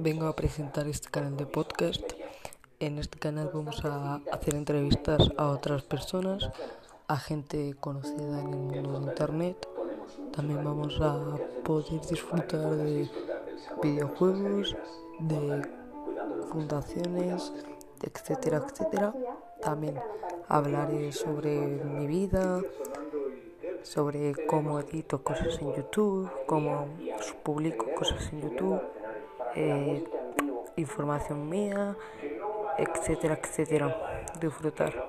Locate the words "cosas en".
25.24-25.74, 27.96-28.42